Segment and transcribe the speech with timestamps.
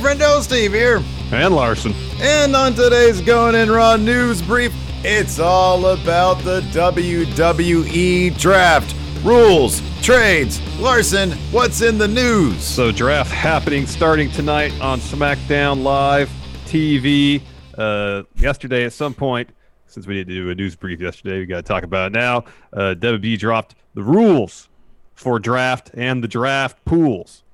[0.00, 1.02] friendo, Steve here.
[1.30, 1.92] And Larson.
[2.20, 4.72] And on today's Going In Raw news brief,
[5.04, 8.96] it's all about the WWE draft.
[9.22, 12.64] Rules, trades, Larson, what's in the news?
[12.64, 16.30] So, draft happening starting tonight on SmackDown Live
[16.64, 17.42] TV.
[17.76, 19.50] Uh, yesterday, at some point,
[19.86, 22.38] since we didn't do a news brief yesterday, we got to talk about it now.
[22.72, 24.70] Uh, WWE dropped the rules
[25.14, 27.44] for draft and the draft pools.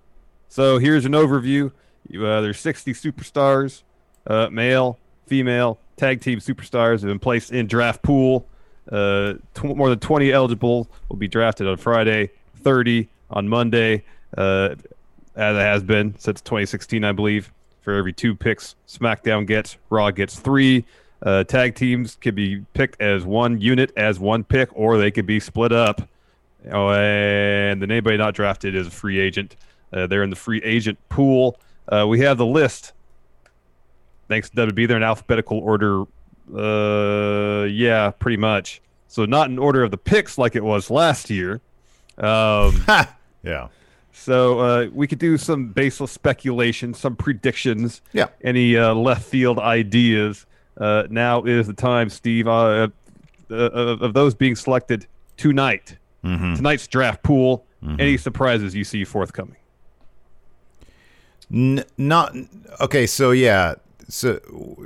[0.48, 1.72] So, here's an overview.
[2.15, 3.83] Uh, there's 60 superstars,
[4.27, 8.47] uh, male, female, tag team superstars have been placed in draft pool.
[8.91, 12.30] Uh, tw- more than 20 eligible will be drafted on Friday,
[12.62, 14.05] 30 on Monday,
[14.37, 14.74] uh,
[15.34, 17.52] as it has been since 2016, I believe.
[17.80, 20.84] For every two picks, SmackDown gets, Raw gets three.
[21.23, 25.27] Uh, tag teams can be picked as one unit, as one pick, or they could
[25.27, 26.02] be split up.
[26.73, 29.55] Oh, and anybody not drafted is a free agent.
[29.92, 31.61] Uh, they're in the free agent pool.
[31.89, 32.92] Uh, we have the list.
[34.29, 36.05] Thanks to WWE, they're in alphabetical order
[36.55, 38.81] uh, yeah, pretty much.
[39.09, 41.61] So not in order of the picks like it was last year.
[42.19, 42.84] Um,
[43.42, 43.69] yeah.
[44.12, 48.03] So uh, we could do some baseless speculation, some predictions.
[48.12, 48.29] Yeah.
[48.42, 50.47] Any uh, left field ideas?
[50.77, 52.89] Uh, now is the time, Steve, uh,
[53.51, 55.97] uh, of, of those being selected tonight.
[56.25, 56.55] Mm-hmm.
[56.55, 57.64] Tonight's draft pool.
[58.01, 59.55] Any surprises you see forthcoming?
[61.52, 62.34] N- not
[62.80, 63.06] okay.
[63.06, 63.75] So yeah,
[64.08, 64.41] so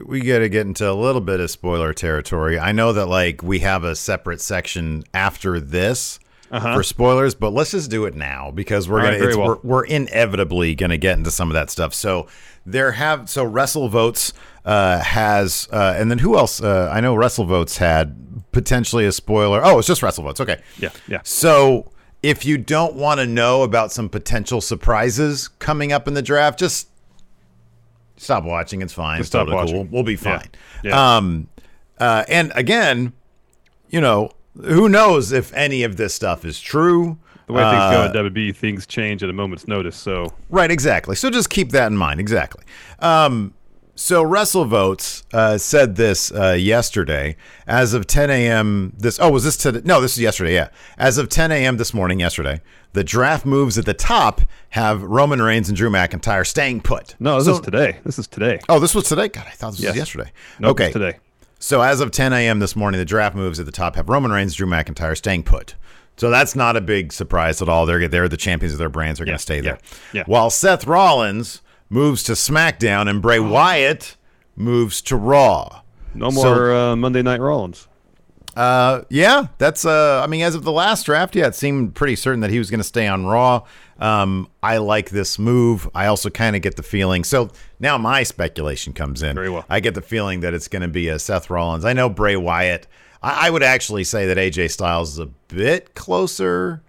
[0.06, 2.58] we got to get into a little bit of spoiler territory.
[2.58, 6.74] I know that like we have a separate section after this Uh-huh.
[6.74, 9.48] for spoilers, but let's just do it now because we're All gonna right, it's, well.
[9.48, 11.94] we're, we're inevitably gonna get into some of that stuff.
[11.94, 12.26] So
[12.66, 14.32] there have so WrestleVotes
[14.64, 16.60] uh, has uh, and then who else?
[16.62, 19.60] Uh, I know WrestleVotes had potentially a spoiler.
[19.64, 20.40] Oh, it's just WrestleVotes.
[20.40, 20.60] Okay.
[20.78, 21.20] Yeah, yeah.
[21.24, 21.90] So
[22.22, 26.58] if you don't want to know about some potential surprises coming up in the draft,
[26.58, 26.88] just
[28.16, 28.82] stop watching.
[28.82, 29.18] It's fine.
[29.18, 29.76] Just It's stop totally watching.
[29.76, 29.88] Cool.
[29.90, 30.18] We'll be Yeah.
[30.38, 30.48] fine.
[30.84, 31.16] Yeah.
[31.16, 31.48] Um,
[31.98, 33.12] uh, and again,
[33.88, 34.30] you know,
[34.62, 37.18] who knows if any of this stuff is true?
[37.46, 39.96] The way things Uh, go at WWE, things change at a moment's notice.
[39.96, 41.16] So Right, exactly.
[41.16, 42.20] So just keep that in mind.
[42.20, 42.62] Exactly.
[43.00, 43.54] Um,
[44.00, 47.36] so WrestleVotes uh, said this uh, yesterday.
[47.66, 48.94] As of 10 a.m.
[48.96, 49.82] this oh was this today?
[49.84, 50.54] No, this is yesterday.
[50.54, 50.68] Yeah.
[50.96, 51.76] As of 10 a.m.
[51.76, 52.62] this morning, yesterday,
[52.94, 54.40] the draft moves at the top
[54.70, 57.14] have Roman Reigns and Drew McIntyre staying put.
[57.20, 57.98] no, this So- is today.
[58.04, 58.58] This is today.
[58.70, 59.28] Oh, this was today.
[59.28, 59.90] God, I thought this Yes.
[59.90, 60.32] was yesterday.
[60.58, 61.18] Nope, okay, today.
[61.58, 62.58] So as of 10 a.m.
[62.58, 65.74] this morning, the draft moves at the top have Roman Reigns, Drew McIntyre staying put.
[66.16, 67.84] So that's not a big surprise at all.
[67.84, 69.18] They're they're the champions of their brands.
[69.18, 69.78] They're going to stay yeah, there.
[70.14, 70.22] yeah.
[70.26, 71.60] While Seth Rollins
[71.90, 74.16] moves to SmackDown and Bray Wyatt
[74.56, 75.82] moves to Raw.
[76.14, 77.86] No So- more uh, Monday Night Rollins.
[78.56, 82.16] Uh, yeah, that's uh, I mean, as of the last draft, yeah, it seemed pretty
[82.16, 83.64] certain that he was going to stay on Raw.
[84.00, 85.88] Um, I like this move.
[85.94, 87.22] I also kind of get the feeling.
[87.22, 89.36] So now my speculation comes in.
[89.36, 89.64] Very well.
[89.70, 91.84] I get the feeling that it's going to be a Seth Rollins.
[91.84, 92.88] I know Bray Wyatt.
[93.22, 96.82] I, I would actually say that AJ Styles is a bit closer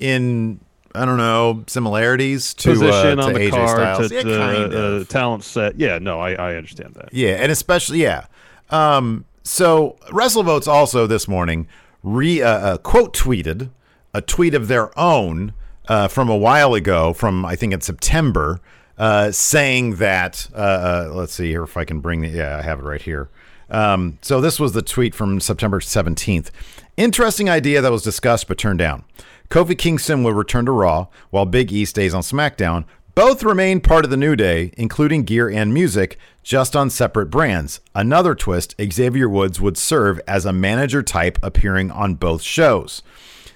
[0.00, 0.60] in
[0.94, 4.08] I don't know similarities to Position uh, on to the AJ card, Styles.
[4.08, 4.22] to yeah,
[4.66, 5.78] the uh, talent set.
[5.78, 7.12] Yeah, no, I, I understand that.
[7.12, 8.26] Yeah, and especially yeah.
[8.70, 11.66] Um, so WrestleVotes also this morning
[12.02, 13.70] re uh, uh, quote tweeted
[14.14, 15.54] a tweet of their own
[15.88, 18.60] uh, from a while ago, from I think in September,
[19.02, 22.62] uh, saying that uh, uh, let's see here if I can bring the yeah I
[22.62, 23.30] have it right here.
[23.68, 26.50] Um, so this was the tweet from September 17th.
[26.96, 29.02] Interesting idea that was discussed but turned down.
[29.50, 32.84] Kofi Kingston will return to Raw while Big E stays on SmackDown.
[33.16, 37.80] Both remain part of the New Day, including gear and music, just on separate brands.
[37.96, 43.02] Another twist Xavier Woods would serve as a manager type appearing on both shows.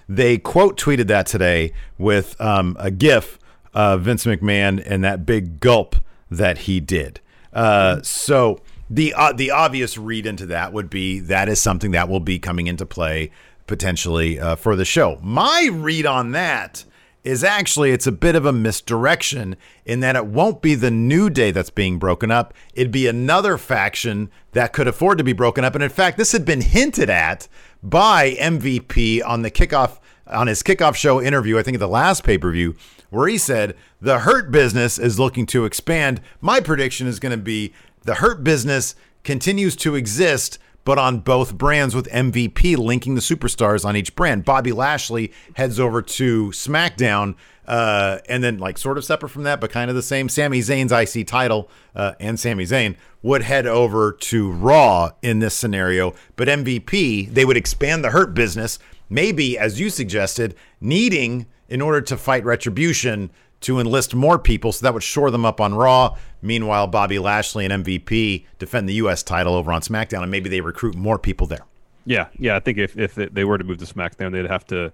[0.08, 3.38] They quote tweeted that today with um, a GIF
[3.76, 5.96] of Vince McMahon and that big gulp
[6.30, 7.20] that he did.
[7.52, 12.08] Uh, so the uh, the obvious read into that would be that is something that
[12.08, 13.30] will be coming into play
[13.66, 15.18] potentially uh, for the show.
[15.22, 16.84] My read on that
[17.22, 21.28] is actually it's a bit of a misdirection in that it won't be the new
[21.28, 22.54] day that's being broken up.
[22.72, 25.74] It'd be another faction that could afford to be broken up.
[25.74, 27.46] And in fact, this had been hinted at
[27.82, 32.24] by MVP on the kickoff on his kickoff show interview, I think at the last
[32.24, 32.74] pay-per-view,
[33.10, 36.20] where he said the hurt business is looking to expand.
[36.40, 38.94] My prediction is going to be the hurt business
[39.24, 44.44] continues to exist but on both brands with MVP linking the superstars on each brand.
[44.44, 47.34] Bobby Lashley heads over to SmackDown,
[47.66, 50.28] uh, and then like sort of separate from that, but kind of the same.
[50.28, 55.54] Sami Zayn's IC title uh, and Sami Zayn would head over to Raw in this
[55.54, 61.80] scenario, but MVP they would expand the Hurt business, maybe as you suggested, needing in
[61.80, 63.30] order to fight Retribution
[63.60, 66.16] to enlist more people, so that would shore them up on Raw.
[66.42, 69.22] Meanwhile, Bobby Lashley and MVP defend the U.S.
[69.22, 71.64] title over on SmackDown, and maybe they recruit more people there.
[72.04, 72.54] Yeah, yeah.
[72.56, 74.92] I think if if they were to move to SmackDown, they'd have to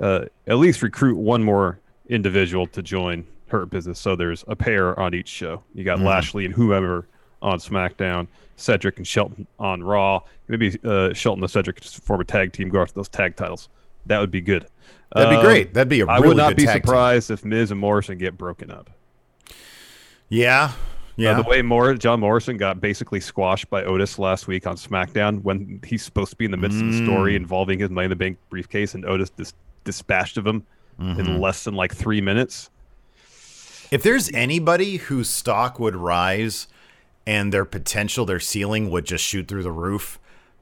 [0.00, 1.78] uh, at least recruit one more
[2.08, 4.00] individual to join Hurt Business.
[4.00, 5.62] So there's a pair on each show.
[5.74, 6.06] You got mm-hmm.
[6.06, 7.06] Lashley and whoever
[7.42, 10.20] on SmackDown, Cedric and Shelton on Raw.
[10.48, 13.68] Maybe uh, Shelton and Cedric just form a tag team, go after those tag titles.
[14.06, 14.66] That would be good.
[15.14, 15.74] That'd be um, great.
[15.74, 16.06] That'd be a.
[16.06, 17.34] Really I would not be surprised team.
[17.34, 18.90] if Miz and Morrison get broken up.
[20.28, 20.72] Yeah,
[21.16, 21.32] yeah.
[21.32, 25.42] Uh, the way Mor- John Morrison got basically squashed by Otis last week on SmackDown
[25.42, 26.88] when he's supposed to be in the midst mm.
[26.88, 29.54] of the story involving his Money in the Bank briefcase, and Otis dis-
[29.84, 30.64] dispatched of him
[30.98, 31.20] mm-hmm.
[31.20, 32.70] in less than like three minutes.
[33.90, 36.66] If there's anybody whose stock would rise
[37.26, 40.18] and their potential, their ceiling would just shoot through the roof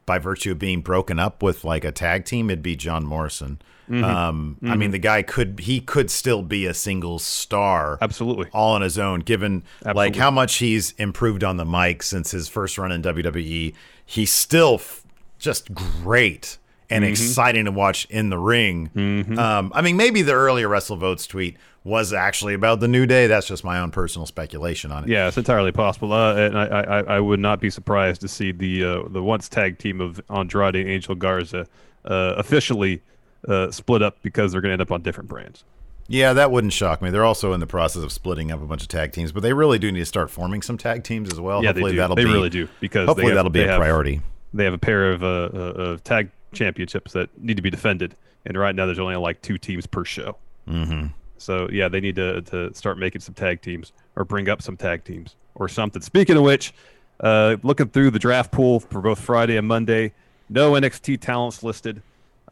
[0.07, 3.61] by virtue of being broken up with like a tag team, it'd be John Morrison.
[3.89, 4.05] Mm-hmm.
[4.05, 4.67] Um, mm-hmm.
[4.67, 4.93] I mean, mm-hmm.
[4.93, 9.21] the guy could he could still be a single star, absolutely, all on his own.
[9.21, 9.95] Given absolutely.
[9.95, 13.75] like how much he's improved on the mic since his first run in WWE,
[14.05, 15.05] he's still f-
[15.39, 16.59] just great
[16.91, 17.13] and mm-hmm.
[17.13, 18.91] exciting to watch in the ring.
[18.95, 19.39] Mm-hmm.
[19.39, 23.27] Um, I mean, maybe the earlier WrestleVotes tweet was actually about the New Day.
[23.27, 25.11] That's just my own personal speculation on it.
[25.11, 26.13] Yeah, it's entirely possible.
[26.13, 29.49] Uh, and I, I, I, would not be surprised to see the uh, the once
[29.49, 31.67] tag team of Andrade and Angel Garza
[32.05, 33.03] uh, officially
[33.49, 35.65] uh, split up because they're going to end up on different brands.
[36.09, 37.11] Yeah, that wouldn't shock me.
[37.11, 39.53] They're also in the process of splitting up a bunch of tag teams, but they
[39.53, 41.63] really do need to start forming some tag teams as well.
[41.63, 42.01] Yeah, hopefully they do.
[42.01, 44.21] That'll they be, really do because hopefully have, that'll be a have, priority.
[44.53, 48.17] They have a pair of, uh, uh, of tag championships that need to be defended,
[48.45, 50.37] and right now there's only like two teams per show.
[50.69, 51.09] Mm-hmm.
[51.39, 54.77] So yeah, they need to to start making some tag teams or bring up some
[54.77, 56.03] tag teams or something.
[56.03, 56.73] Speaking of which,
[57.21, 60.13] uh, looking through the draft pool for both Friday and Monday,
[60.49, 62.03] no NXT talents listed.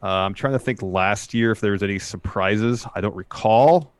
[0.01, 2.87] Uh, I'm trying to think last year if there was any surprises.
[2.95, 3.91] I don't recall.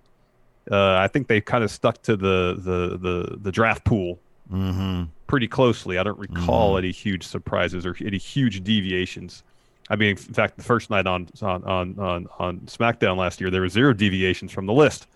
[0.72, 4.20] Uh, I think they kind of stuck to the the the, the draft pool
[4.52, 5.04] mm-hmm.
[5.28, 5.98] pretty closely.
[5.98, 6.80] I don't recall mm-hmm.
[6.80, 9.44] any huge surprises or any huge deviations.
[9.90, 13.50] I mean, in fact, the first night on on on on, on SmackDown last year,
[13.50, 15.08] there were zero deviations from the list.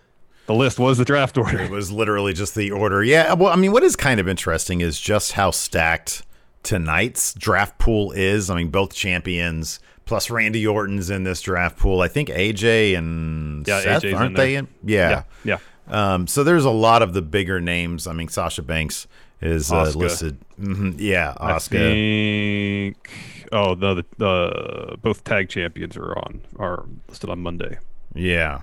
[0.45, 1.61] The list was the draft order.
[1.61, 3.03] It was literally just the order.
[3.03, 3.33] Yeah.
[3.33, 6.23] Well, I mean, what is kind of interesting is just how stacked
[6.63, 8.49] tonight's draft pool is.
[8.49, 12.01] I mean, both champions plus Randy Orton's in this draft pool.
[12.01, 14.67] I think AJ and yeah, Seth AJ's aren't in they in?
[14.83, 15.57] Yeah, yeah.
[15.87, 16.13] yeah.
[16.13, 18.07] Um, so there's a lot of the bigger names.
[18.07, 19.07] I mean, Sasha Banks
[19.41, 20.37] is uh, listed.
[20.59, 20.91] Mm-hmm.
[20.97, 21.77] Yeah, Oscar.
[21.77, 23.09] I think.
[23.53, 27.77] Oh no, the, the both tag champions are on are listed on Monday.
[28.13, 28.61] Yeah.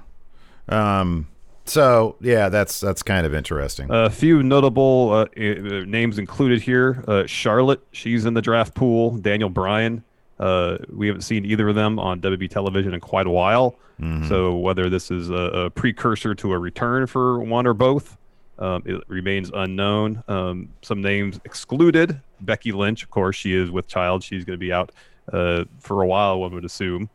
[0.68, 1.28] Um.
[1.64, 3.86] So yeah, that's that's kind of interesting.
[3.90, 9.16] A few notable uh, names included here: uh, Charlotte, she's in the draft pool.
[9.18, 10.02] Daniel Bryan,
[10.40, 13.76] uh, we haven't seen either of them on WWE television in quite a while.
[14.00, 14.28] Mm-hmm.
[14.28, 18.16] So whether this is a, a, precursor to a return for one or both,
[18.60, 20.22] um, it remains unknown.
[20.28, 24.22] Um, some names excluded: Becky Lynch, of course, she is with child.
[24.22, 24.92] She's going to be out
[25.32, 26.40] uh, for a while.
[26.40, 27.08] One would assume.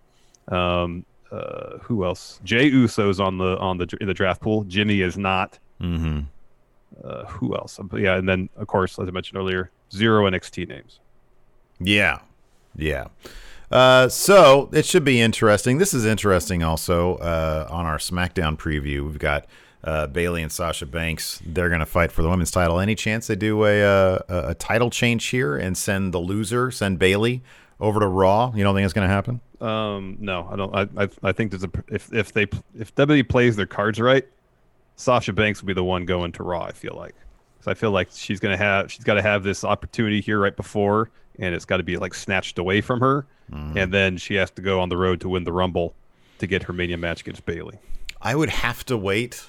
[0.47, 2.39] Um, uh, who else?
[2.43, 4.63] Jey Uso's on the on the in the draft pool.
[4.65, 5.59] Jimmy is not.
[5.81, 6.21] Mm-hmm.
[7.03, 7.79] Uh, who else?
[7.93, 10.99] Yeah, and then of course, as I mentioned earlier, zero NXT names.
[11.79, 12.19] Yeah,
[12.75, 13.07] yeah.
[13.71, 15.77] Uh, so it should be interesting.
[15.77, 19.05] This is interesting also uh, on our SmackDown preview.
[19.05, 19.45] We've got
[19.85, 21.41] uh, Bayley and Sasha Banks.
[21.45, 22.79] They're going to fight for the women's title.
[22.79, 26.71] Any chance they do a, uh, a, a title change here and send the loser,
[26.71, 27.43] send Bayley
[27.79, 28.51] over to Raw?
[28.53, 29.39] You don't think it's going to happen?
[29.61, 30.75] Um, no, I don't.
[30.75, 34.27] I, I, I think there's a if if they if WWE plays their cards right,
[34.95, 36.63] Sasha Banks will be the one going to Raw.
[36.63, 37.15] I feel like.
[37.61, 40.55] So I feel like she's gonna have she's got to have this opportunity here right
[40.55, 43.75] before and it's got to be like snatched away from her, mm.
[43.75, 45.95] and then she has to go on the road to win the Rumble
[46.39, 47.77] to get her Mania match against Bayley.
[48.21, 49.45] I would have to wait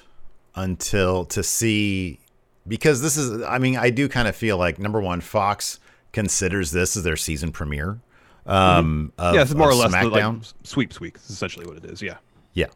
[0.57, 2.19] until to see
[2.67, 3.41] because this is.
[3.43, 5.79] I mean, I do kind of feel like number one, Fox
[6.11, 7.99] considers this as their season premiere.
[8.45, 9.21] Um, mm-hmm.
[9.25, 10.37] of, yeah, it's more or less SmackDown.
[10.39, 11.15] like sweeps week.
[11.15, 12.01] Is essentially what it is.
[12.01, 12.17] Yeah,
[12.53, 12.67] yeah,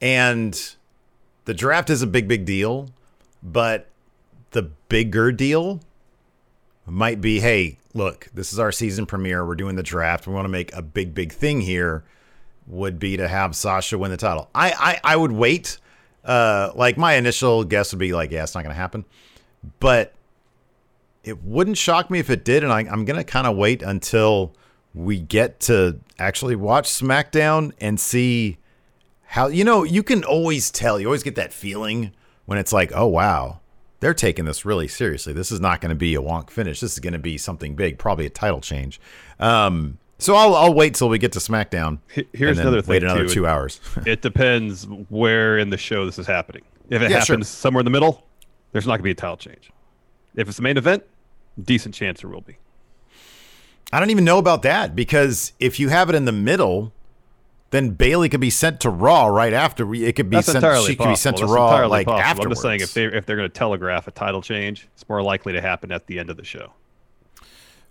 [0.00, 0.76] and
[1.46, 2.90] the draft is a big, big deal,
[3.42, 3.88] but
[4.50, 5.80] the bigger deal
[6.86, 9.44] might be, hey, look, this is our season premiere.
[9.44, 10.26] We're doing the draft.
[10.26, 12.04] We want to make a big, big thing here.
[12.68, 14.50] Would be to have Sasha win the title.
[14.52, 14.72] I,
[15.04, 15.78] I, I would wait.
[16.26, 19.04] Uh, like my initial guess would be like, yeah, it's not going to happen.
[19.80, 20.12] But
[21.24, 23.82] it wouldn't shock me if it did, and I, I'm going to kind of wait
[23.82, 24.54] until
[24.94, 28.58] we get to actually watch SmackDown and see
[29.24, 29.48] how.
[29.48, 31.00] You know, you can always tell.
[31.00, 32.12] You always get that feeling
[32.44, 33.60] when it's like, oh wow,
[34.00, 35.32] they're taking this really seriously.
[35.32, 36.80] This is not going to be a wonk finish.
[36.80, 39.00] This is going to be something big, probably a title change.
[39.38, 41.98] Um, so I'll I'll wait till we get to SmackDown.
[42.32, 42.90] Here's another thing.
[42.90, 43.34] Wait another too.
[43.34, 43.80] two hours.
[44.06, 46.62] it depends where in the show this is happening.
[46.88, 47.34] If it Yeah, sure.
[47.36, 48.24] happens somewhere in the middle,
[48.72, 49.70] there's not going to be a title change.
[50.34, 51.02] If it's the main event,
[51.62, 52.56] decent chance there will be.
[53.92, 56.92] I don't even know about that because if you have it in the middle,
[57.70, 59.92] then Bayley could be sent to Raw right after.
[59.94, 60.58] It could be That's sent.
[60.62, 61.04] She possible.
[61.04, 62.22] could be sent to That's Raw entirely like possible.
[62.22, 62.46] afterwards.
[62.46, 65.22] I'm just saying if they if they're going to telegraph a title change, it's more
[65.22, 66.72] likely to happen at the end of the show.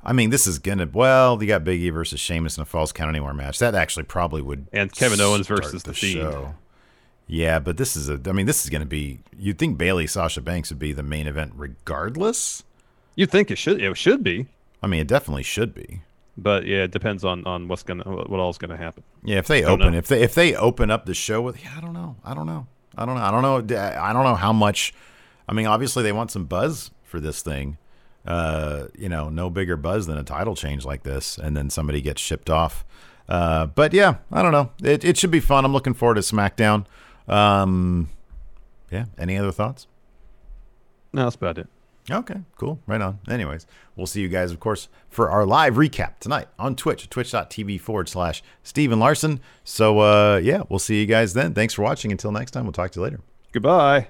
[0.06, 0.88] I mean, this is gonna.
[0.92, 3.60] Well, you got Big E versus Sheamus in a Falls Count Anywhere match.
[3.60, 4.68] That actually probably would.
[4.72, 6.54] And Kevin Owens versus The Fiend.
[7.28, 8.20] Yeah, but this is a.
[8.28, 9.22] I mean, this is gonna be.
[9.38, 12.64] You'd think Bayley Sasha Banks would be the main event regardless.
[13.16, 14.48] You think it should it should be,
[14.84, 16.02] I mean, it definitely should be.
[16.38, 19.04] but yeah, it depends on on what's gonna what all's going to happen.
[19.24, 19.98] Yeah, if they open, know.
[19.98, 22.46] if they if they open up the show with, yeah, I don't know, I don't
[22.46, 24.94] know, I don't know, I don't know, I don't know how much.
[25.48, 27.78] I mean, obviously they want some buzz for this thing.
[28.26, 32.02] Uh, you know, no bigger buzz than a title change like this, and then somebody
[32.02, 32.84] gets shipped off.
[33.30, 34.72] Uh, but yeah, I don't know.
[34.84, 35.66] It it should be fun.
[35.66, 36.86] I'm looking forward to SmackDown.
[37.28, 38.10] Um,
[38.92, 39.06] yeah.
[39.18, 39.88] Any other thoughts?
[41.14, 41.68] No, that's about it.
[42.10, 42.80] Okay, cool.
[42.86, 43.20] Right on.
[43.28, 43.66] Anyways,
[43.96, 48.08] we'll see you guys, of course, for our live recap tonight on Twitch, twitch.tv forward
[48.10, 49.40] slash Steve and Larson.
[49.64, 51.56] So, uh, yeah, we'll see you guys then.
[51.56, 52.12] Thanks for watching.
[52.12, 53.22] Until next time, we'll talk to you later.
[53.52, 54.10] Goodbye.